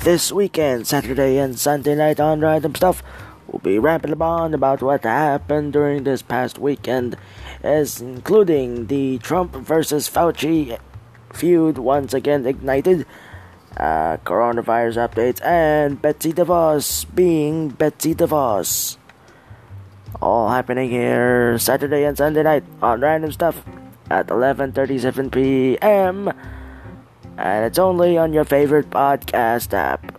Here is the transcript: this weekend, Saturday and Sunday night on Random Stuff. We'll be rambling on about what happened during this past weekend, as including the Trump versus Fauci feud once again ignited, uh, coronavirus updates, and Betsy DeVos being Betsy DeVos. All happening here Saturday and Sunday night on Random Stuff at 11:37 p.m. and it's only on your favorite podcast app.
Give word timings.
this 0.00 0.32
weekend, 0.32 0.86
Saturday 0.86 1.38
and 1.38 1.58
Sunday 1.58 1.94
night 1.94 2.20
on 2.20 2.40
Random 2.40 2.74
Stuff. 2.74 3.02
We'll 3.46 3.60
be 3.60 3.78
rambling 3.78 4.20
on 4.20 4.54
about 4.54 4.82
what 4.82 5.04
happened 5.04 5.72
during 5.72 6.04
this 6.04 6.22
past 6.22 6.58
weekend, 6.58 7.16
as 7.62 8.00
including 8.00 8.86
the 8.86 9.18
Trump 9.18 9.54
versus 9.54 10.08
Fauci 10.08 10.78
feud 11.32 11.78
once 11.78 12.14
again 12.14 12.46
ignited, 12.46 13.06
uh, 13.76 14.16
coronavirus 14.24 15.08
updates, 15.08 15.44
and 15.44 16.00
Betsy 16.00 16.32
DeVos 16.32 17.06
being 17.14 17.68
Betsy 17.68 18.14
DeVos. 18.14 18.96
All 20.20 20.48
happening 20.50 20.90
here 20.90 21.58
Saturday 21.58 22.04
and 22.04 22.16
Sunday 22.16 22.42
night 22.42 22.64
on 22.80 23.00
Random 23.00 23.32
Stuff 23.32 23.62
at 24.10 24.28
11:37 24.28 25.30
p.m. 25.30 26.32
and 27.38 27.64
it's 27.64 27.78
only 27.78 28.18
on 28.18 28.32
your 28.32 28.44
favorite 28.44 28.90
podcast 28.90 29.72
app. 29.72 30.15